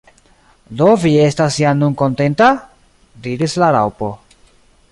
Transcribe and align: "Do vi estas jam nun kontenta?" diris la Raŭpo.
"Do 0.79 0.87
vi 1.01 1.11
estas 1.25 1.57
jam 1.63 1.77
nun 1.83 1.93
kontenta?" 2.03 2.49
diris 3.29 3.57
la 3.65 3.69
Raŭpo. 3.77 4.09